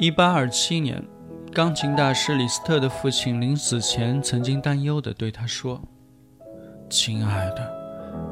[0.00, 1.02] 一八二七年，
[1.52, 5.82] 钢琴大师李斯特的父亲临死前曾经担忧地对他说
[6.88, 7.68] ：“亲爱的，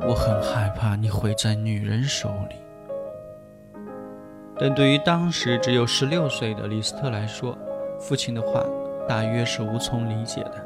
[0.07, 2.55] 我很害怕你会在女人手里。”
[4.61, 7.59] 但对于当时只有十六岁的李斯特来说，
[7.99, 8.63] 父亲的话
[9.09, 10.65] 大约是无从理解的。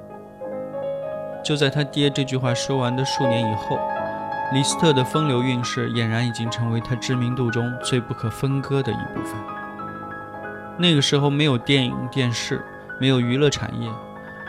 [1.42, 3.78] 就在他爹这句话说完的数年以后，
[4.52, 9.59] 李斯特的风流韵事俨然已经成为他知名度中最不可分割的一部分。
[10.80, 12.64] 那个时候没有电影、电视，
[12.98, 13.90] 没有娱乐产业，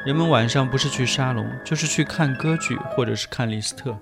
[0.06, 3.94] 人们晚上不是去沙龙，就是去看歌剧，或者是看李斯特。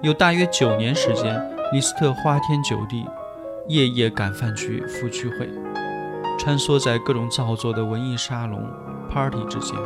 [0.00, 3.04] 有大约九年时间，李斯特花天酒地，
[3.66, 5.50] 夜夜赶饭局、赴聚会，
[6.38, 8.64] 穿梭在各种造作的文艺沙龙、
[9.10, 9.76] party 之间，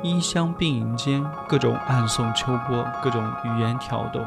[0.00, 4.20] 衣香鬓影间，各种暗送秋波，各种语言挑逗。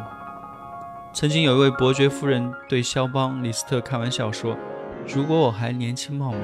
[1.13, 4.57] 曾经有一位伯爵夫人对肖邦、李斯特开玩笑说。
[5.05, 6.39] 如果我还年轻貌美，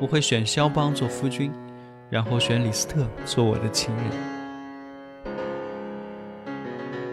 [0.00, 1.50] 我会选肖邦做夫君，
[2.10, 4.04] 然后选李斯特做我的情人。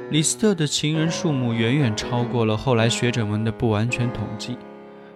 [0.09, 4.57] 李斯特的情人数目远远超过了后来学者们的不完全统计，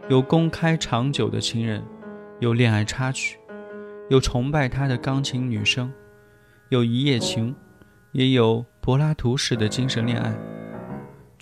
[0.07, 1.83] 有公开长久的情人，
[2.39, 3.37] 有恋爱插曲，
[4.09, 5.91] 有崇拜他的钢琴女声，
[6.69, 7.53] 有一夜情，
[8.13, 10.33] 也有柏拉图式的精神恋爱。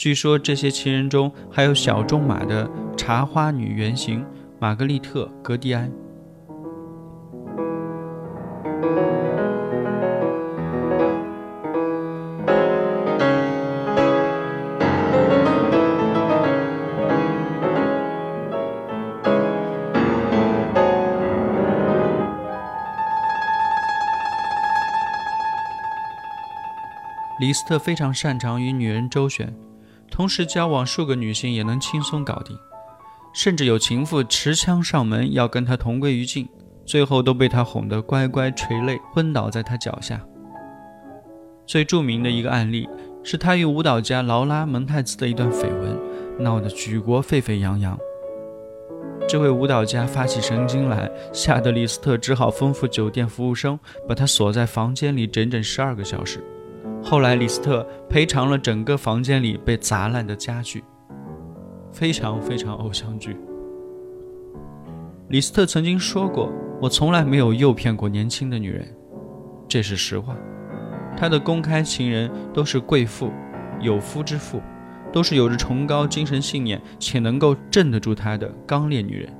[0.03, 2.69] 据说这些情人中还有小仲马的。
[2.97, 4.25] 茶花女原型
[4.59, 5.89] 玛格丽特·格蒂埃。
[27.39, 29.53] 李斯特非常擅长与女人周旋，
[30.13, 32.55] 同时交往数个女性也能轻松搞定。
[33.33, 36.47] 甚至有情妇持枪上门要跟他同归于尽，
[36.85, 40.21] 最后都被他哄得乖乖垂泪昏倒在他脚下。
[41.65, 42.87] 最著名的一个案例
[43.23, 45.97] 是他与舞蹈家劳拉·蒙泰兹的一段绯闻，
[46.37, 47.97] 闹得举国沸沸扬扬。
[49.27, 56.39] 这位舞蹈家发起神经来，吓得李斯特只好吩咐酒店服务生把他锁在房间里整整十二个小时。
[57.03, 60.83] 后来李斯特赔偿了整个房间里被砸烂的家具。
[61.91, 63.37] 非常非常偶像剧。
[65.29, 68.87] 李斯特曾经说过：“我从来没有诱骗过年轻的女人，
[69.67, 70.35] 这是实话。”
[71.15, 73.31] 他的公开情人都是贵妇、
[73.79, 74.59] 有夫之妇，
[75.11, 79.31] 都是有着崇高精神信念且能够镇得住他的刚烈女人。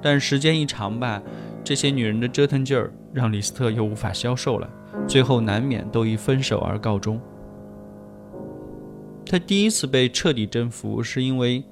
[0.00, 1.22] 但时间一长吧，
[1.62, 4.68] 这些女人的折腾劲儿让李斯特又无法消受了，
[5.06, 7.20] 最后难免都以分手而告终。
[9.24, 11.62] 他第一次被彻底征服，是因为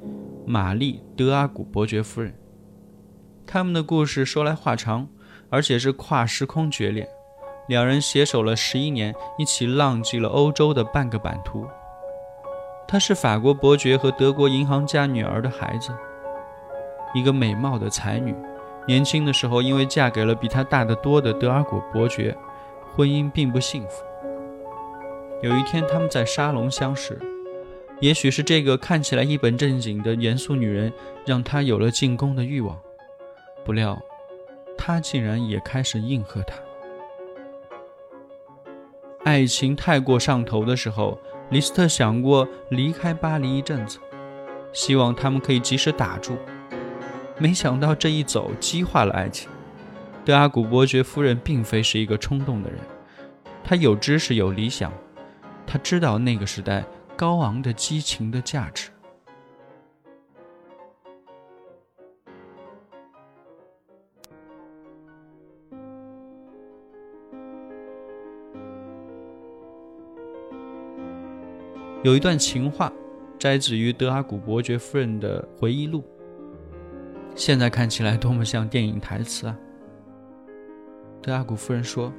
[0.45, 2.35] 玛丽·德阿古伯爵夫人。
[3.47, 5.09] 他们的故事说来话长，
[5.49, 7.09] 而且是跨时空决裂。
[7.69, 11.67] 两人携手了十一年，一起浪迹了欧洲的半个版图。
[12.87, 15.91] 她是法国伯爵和德国银行家女儿的孩子，
[17.15, 18.35] 一个美貌的才女。
[18.87, 22.37] 年轻的时候，因为嫁给了比她大得多的德阿古伯爵，
[22.97, 24.03] 婚姻并不幸福。
[25.43, 27.21] 有一天，他们在沙龙相识。
[28.01, 30.91] 也许是这个看起来一本正经的严肃女人，
[31.27, 32.79] 让他有了进攻的欲望。
[33.67, 34.01] 不料，
[34.79, 36.55] 他竟然也开始应和他。
[39.25, 41.19] 爱情太过上头的时候，
[41.51, 43.99] 李斯特想过离开巴黎一阵子，
[44.73, 46.39] 希望他们可以及时打住。
[47.37, 49.51] 没想到这一走，激化了爱情。
[50.27, 52.81] 德阿古伯爵夫人并非是一个冲动的人，
[53.63, 54.93] 她有知识，有理想，
[55.65, 56.85] 她知道那个时代
[57.17, 58.91] 高昂的激情的价值。
[72.03, 72.93] 有一段情话，
[73.39, 76.05] 摘自于德阿古伯爵夫人的回忆录。
[77.37, 79.57] 现在看起来多么像电影台词啊！
[81.27, 82.13] 德阿古夫人说：“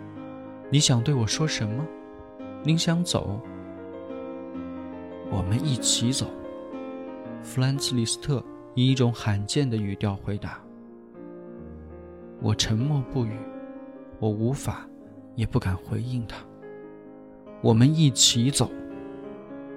[0.69, 1.87] 你想对我说什么？
[2.61, 3.39] 您想走？
[5.31, 6.25] 我们一起走。”
[7.41, 8.43] 弗兰茨·李斯特
[8.75, 10.59] 以一种罕见的语调回答。
[12.41, 13.31] 我沉默不语，
[14.19, 14.85] 我无法，
[15.35, 16.35] 也不敢回应他。
[17.61, 18.69] 我们一起走。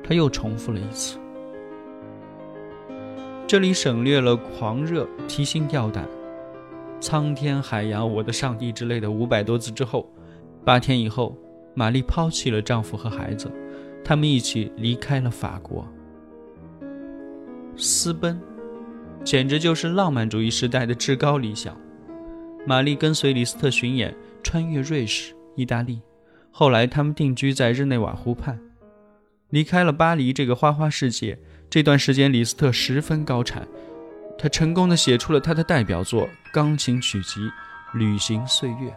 [0.02, 1.20] 他又重复了一次。
[3.46, 6.04] 这里省略了狂热、提心吊胆、
[7.00, 10.08] 苍天海洋、我的上帝之类的五百多字之后，
[10.64, 11.34] 八天以后，
[11.74, 13.50] 玛丽抛弃了丈夫和孩子，
[14.04, 15.88] 他们一起离开了法国，
[17.74, 18.38] 私奔，
[19.24, 21.74] 简直就是浪漫主义时代的至高理想。
[22.66, 26.02] 玛丽跟随李斯特巡演，穿越瑞士、意大利，
[26.50, 28.60] 后来他们定居在日内瓦湖畔。
[29.48, 31.38] 离开了巴黎这个花花世界，
[31.70, 33.66] 这段时间李斯特十分高产，
[34.42, 37.40] 他成功的写出了他的代表作钢琴曲集
[37.92, 38.90] 《旅行岁月》。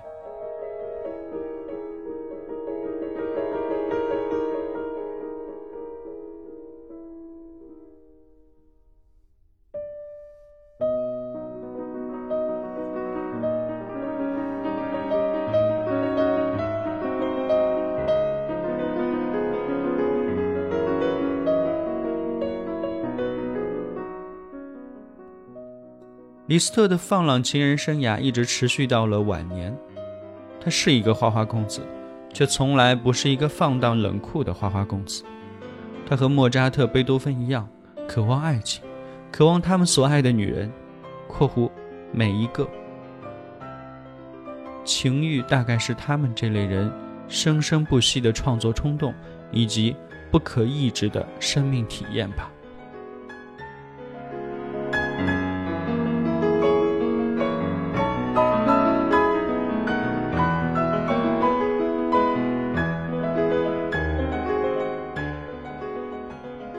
[26.53, 29.75] 李斯特的放浪情人生涯一直持续到了晚年。
[30.61, 31.81] 他是一个花花公子，
[32.31, 35.23] 却从来不是一个放荡冷酷的花花公子。
[36.07, 37.67] 他和莫扎特、贝多芬一样，
[38.07, 38.83] 渴望爱情，
[39.31, 40.71] 渴望他们所爱的女人
[41.27, 41.71] （括弧
[42.11, 42.69] 每一个）。
[44.85, 46.91] 情欲大概是他们这类人
[47.27, 49.11] 生生不息的创作冲动，
[49.51, 49.95] 以及
[50.29, 52.51] 不可抑制的生命体验吧。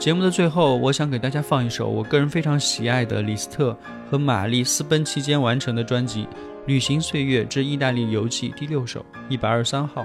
[0.04, 3.74] 节目的最后，我想给大家放一首我个人非常喜爱的李斯特
[4.10, 6.24] 和玛丽私奔期间完成的专辑
[6.66, 10.04] 《旅行岁月之意大利游记》第六首一百二十三号，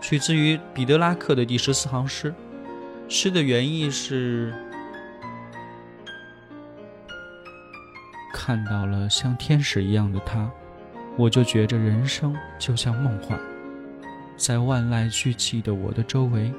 [0.00, 2.32] 取自于彼得拉克的第十四行诗。
[3.08, 4.54] 诗的原意是：
[8.32, 10.48] 看到了像天使一样的他，
[11.16, 13.36] 我就觉着人生就像梦幻，
[14.36, 16.52] 在万籁俱寂的我的周围，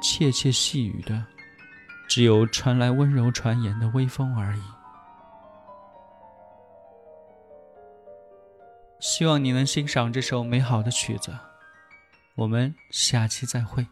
[0.00, 1.20] 窃窃细语的。
[2.10, 4.62] 只有传来温柔传言的微风而已。
[8.98, 11.38] 希望你能欣赏这首美好的曲子。
[12.34, 13.86] 我们下期再会。